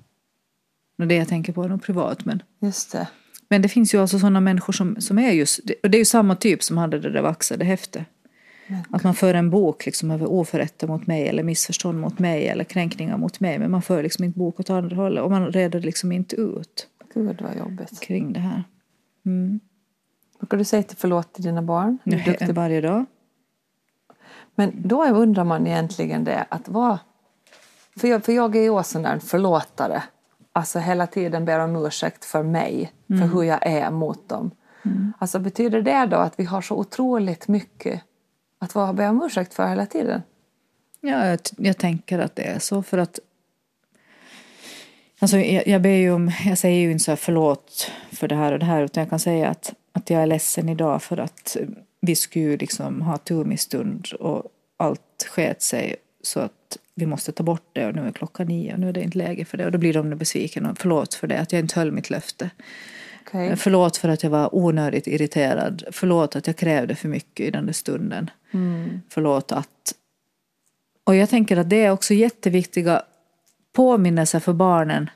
[0.98, 2.26] Det jag tänker på är nog privat.
[2.26, 3.08] Men, just det.
[3.50, 6.06] men det finns ju alltså sådana människor som, som är just, och det är ju
[6.06, 8.08] samma typ som hade det där vaxade häftet.
[8.90, 12.64] Att man för en bok liksom över oförrätter mot mig eller missförstånd mot mig eller
[12.64, 13.60] kränkningar mot mig.
[13.60, 16.88] Men man för liksom inte bok åt andra hållet och man reder liksom inte ut.
[17.14, 18.00] Gud vad jobbigt.
[18.00, 18.64] Kring det här.
[19.26, 19.60] Mm.
[20.40, 21.98] Brukar du säga till förlåt till dina barn?
[22.04, 23.06] Ja, varje dag.
[24.60, 26.98] Men då undrar man egentligen det att vad...
[27.98, 30.04] För jag, för jag är ju också en förlåtare.
[30.54, 33.22] Alltså hela tiden ber om ursäkt för mig, mm.
[33.22, 34.52] för hur jag är mot dem.
[34.86, 35.14] Mm.
[35.20, 38.02] Alltså betyder det då att vi har så otroligt mycket
[38.60, 40.22] att vara be om ursäkt för hela tiden?
[41.02, 43.20] Ja, jag, jag tänker att det är så för att
[45.20, 48.36] Alltså, jag, jag, ber ju om, jag säger ju inte så här förlåt för det
[48.36, 51.18] här och det här utan jag kan säga att, att jag är ledsen idag för
[51.18, 51.58] att
[52.02, 54.44] vi skulle liksom ha tumistund och
[54.78, 58.74] allt sket sig så att vi måste ta bort det och nu är klockan nio
[58.74, 59.66] och nu är det inte läge för det.
[59.66, 62.50] Och då blir de besvikna och förlåt för det, att jag inte höll mitt löfte.
[63.26, 63.56] Okay.
[63.56, 65.84] Förlåt för att jag var onödigt irriterad.
[65.92, 68.30] Förlåt att jag krävde för mycket i den där stunden.
[68.52, 69.02] Mm.
[69.10, 69.94] Förlåt att...
[71.04, 73.02] Och jag tänker att det är också jätteviktiga
[73.74, 75.10] påminnelser för barnen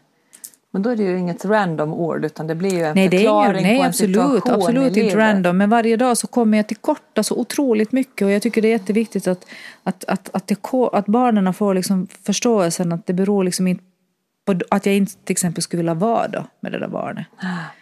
[0.73, 3.59] men då är det ju inget random ord utan det blir ju en nej, förklaring
[3.59, 5.57] ingen, nej, på en absolut, situation absolut inte random.
[5.57, 8.67] Men varje dag så kommer jag till korta så otroligt mycket och jag tycker det
[8.67, 9.45] är jätteviktigt att,
[9.83, 10.57] att, att, att, det,
[10.93, 13.83] att barnen får liksom förståelsen att det beror liksom inte
[14.45, 17.25] på att jag inte till exempel skulle vilja vara då med det där barnet.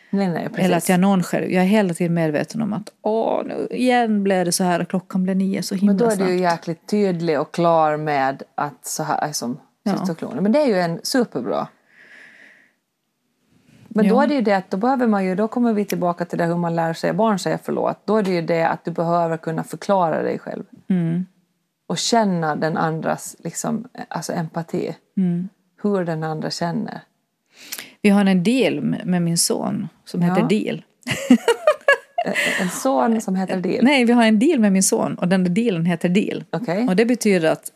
[0.09, 0.65] Nej, nej, precis.
[0.65, 4.45] Eller att jag själv, jag är hela tiden medveten om att åh, nu igen blev
[4.45, 5.93] det så här och klockan blev nio så himla.
[5.93, 9.59] Men då är du ju jäkligt tydlig och klar med att så här är som
[9.83, 10.35] situationen.
[10.35, 10.41] Ja.
[10.41, 11.67] Men det är ju en superbra
[13.93, 14.13] men ja.
[14.13, 16.37] då är det ju det att då behöver man ju, då kommer vi tillbaka till
[16.37, 18.01] det hur man lär sig barn säga förlåt.
[18.05, 20.63] Då är det ju det att du behöver kunna förklara dig själv.
[20.89, 21.25] Mm.
[21.87, 24.95] Och känna den andras liksom, alltså empati.
[25.17, 25.49] Mm.
[25.81, 27.01] Hur den andra känner.
[28.01, 30.83] Vi har en deal med min son som heter Deal.
[32.61, 33.83] en son som heter Deal?
[33.83, 36.43] Nej, vi har en deal med min son och den dealen heter Deal.
[36.51, 36.87] Okay.
[36.87, 37.71] Och det betyder att,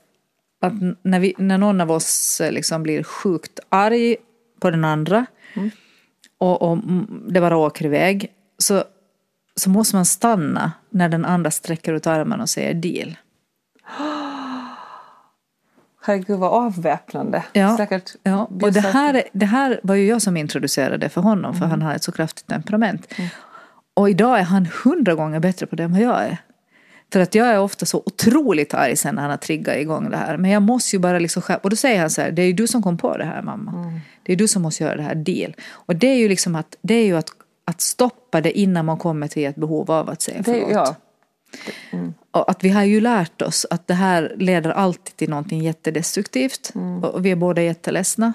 [0.61, 4.15] att när, vi, när någon av oss liksom blir sjukt arg
[4.59, 5.25] på den andra
[5.55, 5.71] mm
[6.37, 6.77] och, och
[7.27, 8.83] det bara åker iväg så,
[9.55, 13.17] så måste man stanna när den andra sträcker ut armen och säger deal.
[16.01, 17.43] Herregud vad avväpnande.
[17.53, 18.49] Ja, Säkert ja.
[18.61, 21.69] och det här, det här var ju jag som introducerade för honom för mm.
[21.69, 23.13] han har ett så kraftigt temperament.
[23.15, 23.29] Mm.
[23.93, 26.37] Och idag är han hundra gånger bättre på det än vad jag är.
[27.13, 30.17] För att jag är ofta så otroligt arg sen när han har triggat igång det
[30.17, 30.37] här.
[30.37, 31.61] Men jag måste ju bara liksom skärpa.
[31.63, 33.41] Och då säger han så här, det är ju du som kom på det här
[33.41, 33.71] mamma.
[33.71, 33.99] Mm.
[34.25, 35.55] Det är du som måste göra det här deal.
[35.71, 37.29] Och det är ju liksom att, det är ju att,
[37.65, 40.71] att stoppa det innan man kommer till ett behov av att säga Det, förlåt.
[40.71, 40.95] ja.
[42.31, 46.71] Och att vi har ju lärt oss att det här leder alltid till någonting jättedestruktivt.
[46.75, 47.03] Mm.
[47.03, 48.33] Och vi är båda jätteledsna.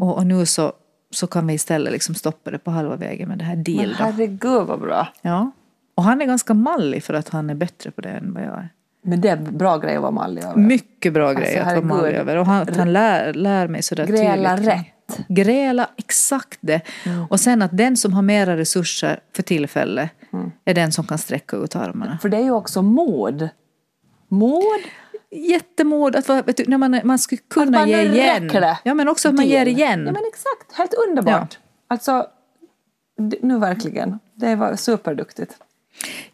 [0.00, 0.72] Och, och nu så,
[1.10, 3.88] så kan vi istället liksom stoppa det på halva vägen med det här Men deal.
[3.98, 4.04] Då.
[4.04, 5.08] herregud vad bra.
[5.22, 5.50] Ja.
[5.94, 8.52] Och han är ganska mallig för att han är bättre på det än vad jag
[8.58, 8.68] är.
[9.02, 10.56] Men det är en bra grej att vara mallig över.
[10.56, 12.36] Mycket bra grej att vara mallig över.
[12.36, 14.72] Och han, att han lär, lär mig sådär Gräla tydligt.
[14.74, 14.86] rätt.
[15.08, 15.24] Mm.
[15.28, 16.80] Gräla, exakt det.
[17.30, 20.52] Och sen att den som har mera resurser för tillfället Mm.
[20.64, 22.18] är den som kan sträcka ut armarna.
[22.22, 23.48] För det är ju också mod.
[24.28, 24.62] Mod.
[25.30, 28.48] Jättemod att vet du, när man, man skulle kunna man ge igen.
[28.48, 28.78] det.
[28.84, 30.00] Ja men också att man ger igen.
[30.06, 31.58] Ja men exakt, helt underbart.
[31.88, 32.26] Alltså,
[33.18, 34.18] d- nu verkligen.
[34.34, 35.56] Det var superduktigt.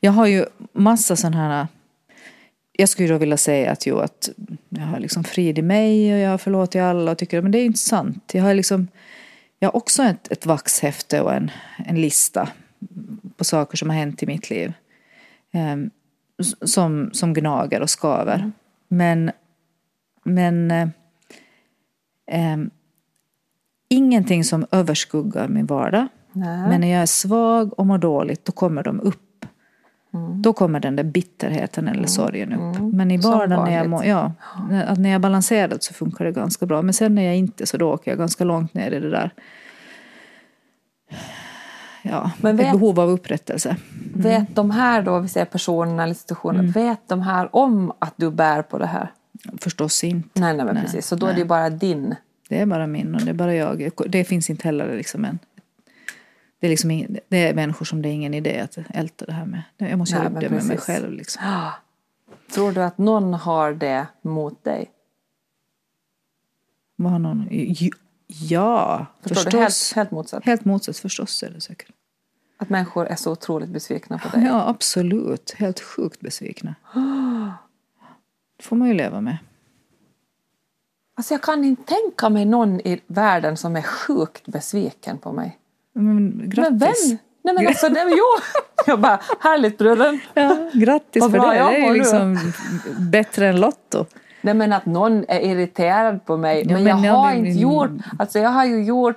[0.01, 1.69] Jag har ju massa sådana här...
[2.81, 4.31] Jag skulle då vilja säga att, jo, att
[4.69, 7.59] jag har liksom frid i mig och jag har förlåtit alla och tycker men det
[7.59, 8.31] är inte sant.
[8.35, 8.89] Jag har liksom...
[9.59, 11.51] Jag har också ett, ett vaxhäfte och en,
[11.87, 12.49] en lista
[13.37, 14.73] på saker som har hänt i mitt liv.
[16.41, 18.53] S- som, som gnager och skaver.
[18.89, 19.31] Men...
[20.25, 20.71] Men...
[20.71, 20.89] eh,
[22.31, 22.71] ehm,
[23.89, 26.09] ingenting som överskuggar min vardag.
[26.33, 26.69] Nej.
[26.69, 29.23] Men när jag är svag och mår dåligt, då kommer de upp.
[30.43, 32.95] Då kommer den där bitterheten eller sorgen upp.
[32.95, 34.33] Men i vardagen när jag, mår, ja,
[34.71, 36.83] när, jag är balanserad så funkar det ganska bra.
[36.83, 39.31] Men sen när jag inte så då åker jag ganska långt ner i det där.
[42.03, 43.77] Ja, Men vet- ett behov av upprättelse.
[44.15, 46.73] Vet de här då, vi säger personerna eller situationen, Mm.
[46.73, 49.13] vet de här om att du bär på det här?
[49.61, 50.41] Förstås inte.
[50.41, 51.07] Nej, nej, men precis.
[51.07, 52.15] Så då är det ju bara din.
[52.49, 53.91] Det är bara min och det är bara jag.
[54.09, 55.39] Det finns inte heller liksom en...
[56.61, 59.33] Det är, liksom ing, det är människor som det är ingen idé att älta det
[59.33, 59.63] här med.
[59.77, 61.13] Jag måste Nej, göra det med mig själv.
[61.13, 61.43] Liksom.
[62.55, 64.91] Tror du att någon har det mot dig?
[66.97, 67.49] Vad har någon...
[68.27, 69.53] Ja, Förstår förstås.
[69.53, 69.59] du?
[69.59, 70.45] Helt, helt motsatt.
[70.45, 71.91] Helt motsatt förstås är det säkert.
[72.59, 74.47] Att människor är så otroligt besvikna på dig.
[74.47, 75.55] Ja, absolut.
[75.59, 76.75] Helt sjukt besvikna.
[78.57, 79.39] Det får man ju leva med.
[81.15, 85.60] Alltså jag kan inte tänka mig någon i världen som är sjukt besviken på mig.
[85.95, 86.71] Men grattis.
[86.71, 87.19] Men vem?
[87.43, 88.25] Nej men alltså, nej, men jo!
[88.87, 90.21] Jag bara, härligt bruden.
[90.35, 91.57] Ja, grattis för det.
[91.57, 92.39] jag Det är ju liksom
[92.99, 94.07] bättre än Lotto.
[94.41, 96.63] Nej men att någon är irriterad på mig.
[96.67, 99.17] Ja, men, men jag ja, har inte gjort, alltså jag har ju gjort,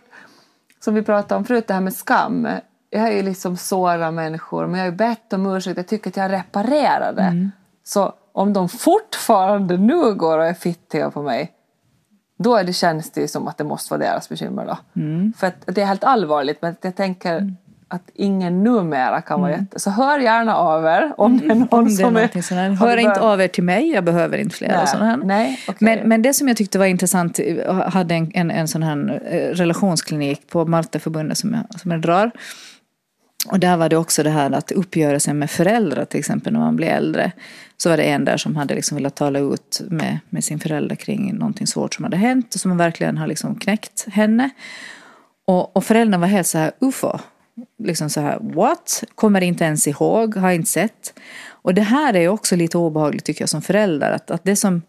[0.79, 2.47] som vi pratade om förut, det här med skam.
[2.89, 5.77] Jag har ju liksom sårat människor, men jag har ju bett om ursäkt.
[5.77, 7.21] Jag tycker att jag reparerar det.
[7.21, 7.51] Mm.
[7.83, 11.51] Så om de fortfarande nu går och är fittiga på mig,
[12.43, 15.01] då är det, känns det som att det måste vara deras bekymmer då.
[15.01, 15.33] Mm.
[15.37, 17.53] För att det är helt allvarligt, men jag tänker
[17.93, 19.79] att ingen numera kan vara jätte...
[19.79, 21.67] Så hör gärna av er om det är någon Mm.
[21.71, 22.41] Om det som är...
[22.41, 22.69] sånt här.
[22.69, 25.17] Hör inte av er till mig, jag behöver inte flera Nej, sådana här.
[25.17, 25.77] nej, okej.
[25.79, 29.21] men, men det som jag tyckte var intressant, jag hade en, en, en sån här
[29.25, 32.31] eh, relationsklinik på Malteförbundet som jag, som jag drar.
[33.47, 36.75] Och där var det också det här att uppgörelsen med föräldrar till exempel när man
[36.75, 37.31] blir äldre.
[37.77, 40.95] Så var det en där som hade liksom velat tala ut med, med sin förälder
[40.95, 44.49] kring någonting svårt som hade hänt och som verkligen har liksom knäckt henne.
[45.45, 47.19] Och, och föräldrarna var helt så här ufo.
[47.83, 49.03] Liksom så här what?
[49.15, 51.19] Kommer inte ens ihåg, har inte sett.
[51.47, 54.11] Och det här är också lite obehagligt tycker jag som förälder.
[54.11, 54.81] Att, att det, som,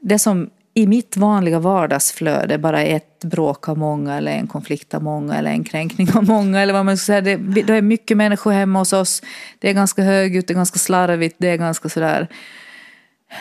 [0.00, 5.02] det som i mitt vanliga vardagsflöde bara ett bråk av många eller en konflikt av
[5.02, 7.20] många eller en kränkning av många eller vad man ska säga.
[7.20, 9.22] Det, det är mycket människor hemma hos oss.
[9.58, 12.28] Det är ganska högljutt, det är ganska slarvigt, det är ganska sådär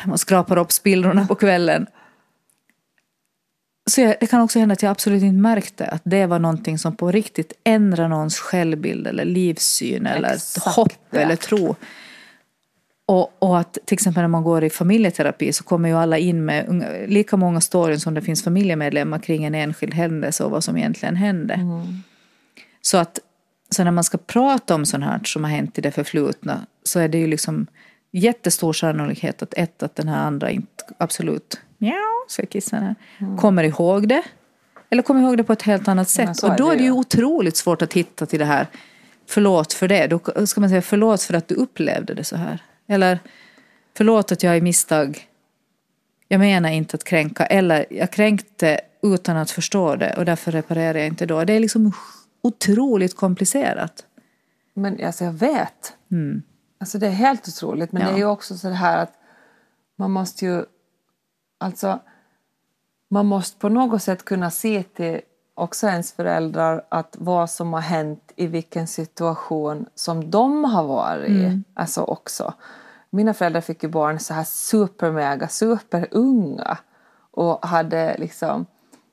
[0.05, 1.87] man skrapar upp spillrorna på kvällen.
[3.89, 6.79] Så jag, det kan också hända att jag absolut inte märkte att det var någonting
[6.79, 11.75] som på riktigt ändrar någons självbild eller livssyn eller Exakt hopp eller tro.
[13.09, 16.45] Och, och att till exempel när man går i familjeterapi så kommer ju alla in
[16.45, 20.77] med lika många storyn som det finns familjemedlemmar kring en enskild händelse och vad som
[20.77, 21.59] egentligen hände.
[22.81, 23.19] Så att
[23.69, 26.99] så när man ska prata om sånt här som har hänt i det förflutna så
[26.99, 27.67] är det ju liksom
[28.11, 32.95] jättestor sannolikhet att ett, att den här andra inte absolut, mjau, säger kissen här,
[33.37, 34.23] kommer ihåg det.
[34.89, 36.43] Eller kommer ihåg det på ett helt annat sätt.
[36.43, 36.91] Och då är det ju.
[36.91, 38.67] otroligt svårt att hitta till det här
[39.27, 40.07] förlåt för det.
[40.07, 42.61] Då ska man säga förlåt för att du upplevde det så här.
[42.87, 43.19] Eller
[43.97, 45.27] förlåt att jag i misstag
[46.27, 50.97] jag menar inte att kränka, eller jag kränkte utan att förstå det och därför reparerar
[50.97, 51.43] jag inte då.
[51.43, 51.91] Det är liksom
[52.41, 54.05] otroligt komplicerat.
[54.73, 55.93] Men alltså jag vet.
[56.79, 57.91] Alltså det är helt otroligt.
[57.91, 58.07] Men Ja.
[58.07, 59.13] det är ju också så här att
[59.95, 60.65] man måste ju...
[61.59, 61.99] Alltså,
[63.09, 65.21] man måste på något sätt kunna se till
[65.57, 71.29] också ens föräldrar att vad som har hänt i vilken situation som de har varit
[71.29, 71.61] i.
[71.73, 72.53] Alltså också.
[73.09, 76.77] mina föräldrar fick ju barn så här supermega, superunga
[77.31, 78.65] och hade liksom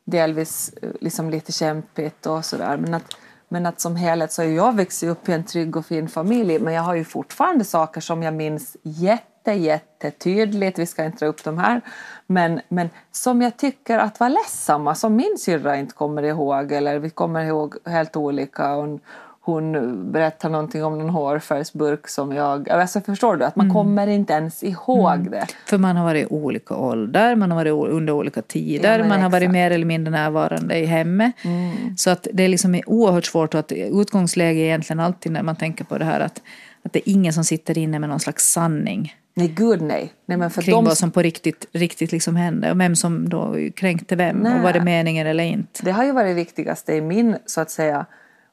[0.05, 2.77] delvis eh, liksom lite kämpigt och sådär.
[2.77, 3.17] Men att,
[3.55, 6.59] men att som helhet så har jag växt upp i en trygg och fin familj
[6.59, 10.79] men jag har ju fortfarande saker som jag minns jätte, jättetydligt.
[10.79, 11.81] Vi ska inte dra upp de här.
[12.27, 16.99] Men, men som jag tycker att var ledsamma, som min syrra inte kommer ihåg eller
[16.99, 18.75] vi kommer ihåg helt olika.
[18.75, 19.01] Och,
[19.47, 22.69] hon berättar någonting om någon hårfärgsburk som jag...
[22.69, 23.45] Alltså förstår du?
[23.45, 23.75] Att man mm.
[23.75, 25.31] kommer inte ens ihåg mm.
[25.31, 25.47] det.
[25.67, 29.21] För man har varit i olika åldrar, man har varit under olika tider, ja, man
[29.21, 31.33] har varit mer eller mindre närvarande i hemmet.
[31.43, 31.97] Mm.
[31.97, 35.85] Så att det är liksom oerhört svårt att utgångsläge är egentligen alltid när man tänker
[35.85, 36.43] på det här att,
[36.83, 39.15] att det är ingen som sitter inne med någon slags sanning.
[39.35, 40.13] Nej, gud nej.
[40.27, 40.85] nej men för kring de...
[40.85, 44.55] vad som på riktigt, riktigt liksom hände och vem som då kränkte vem nej.
[44.55, 45.85] och var det meningen eller inte.
[45.85, 48.07] Det har ju varit viktigaste i min, så att säga,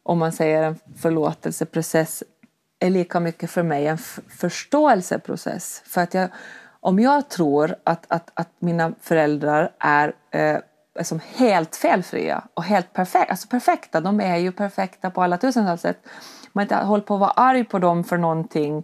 [0.04, 2.24] om man säger en förlåtelseprocess
[2.80, 3.98] är lika mycket för mig en
[4.40, 5.84] förståelseprocess.
[5.86, 6.30] För att jag,
[6.80, 10.58] om jag tror att, att, att mina föräldrar är eh,
[11.04, 15.82] som helt felfria och helt perfekta, alltså perfekta, de är ju perfekta på alla tusentals
[15.82, 15.98] sätt.
[16.54, 18.84] Man inte hållit på att vara arg på dem för någonting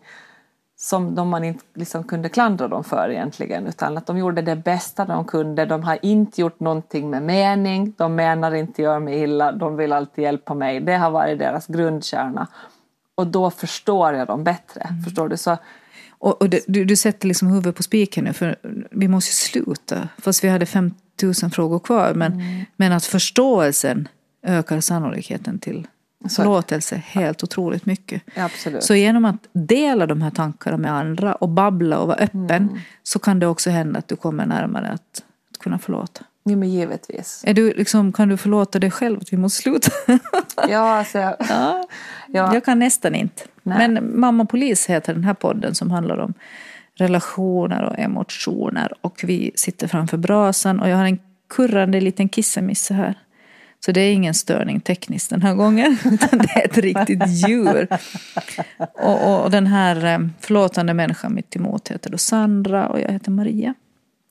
[0.80, 4.56] som de man inte liksom kunde klandra dem för egentligen utan att de gjorde det
[4.56, 5.66] bästa de kunde.
[5.66, 9.94] De har inte gjort någonting med mening, de menar inte göra mig illa, de vill
[9.94, 10.80] alltid hjälpa mig.
[10.80, 12.48] Det har varit deras grundkärna.
[13.16, 14.82] Och då förstår jag dem bättre.
[14.82, 15.04] Mm.
[15.04, 15.38] Förstår du?
[15.38, 15.58] Så,
[16.10, 18.56] och, och det, du, du sätter liksom huvudet på spiken nu för
[18.92, 20.10] vi måste sluta.
[20.18, 22.14] Fast vi hade 5000 frågor kvar.
[22.14, 22.66] Men, mm.
[22.76, 24.08] men att förståelsen
[24.44, 25.88] ökar sannolikheten till
[26.30, 28.22] förlåtelse helt otroligt mycket.
[28.36, 28.84] Absolut.
[28.84, 32.80] Så genom att dela de här tankarna med andra och babbla och vara öppen mm.
[33.04, 36.26] så kan det också hända att du kommer närmare att, att kunna förlåta.
[36.44, 37.44] Ja, men givetvis.
[37.48, 39.92] Är du, liksom, kan du förlåta dig själv att vi måste sluta?
[40.70, 41.88] ja, alltså jag, ja.
[42.28, 42.54] ja.
[42.54, 43.44] Jag kan nästan inte.
[43.64, 43.78] Nej.
[43.78, 46.34] Men Mamma Polis heter den här podden som handlar om
[46.96, 48.94] relationer och emotioner.
[49.02, 53.16] Och vi sitter framför brasan och jag har en kurrande liten kissemisse här.
[53.86, 57.88] Så det är ingen störning tekniskt den här gången, utan det är ett riktigt djur.
[58.94, 63.32] Och, och den här eh, förlåtande människan mitt emot heter då Sandra och jag heter
[63.32, 63.74] Maria.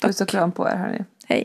[0.00, 0.08] Tack.
[0.08, 1.04] Puss och kram på er hörni.
[1.28, 1.44] Hej.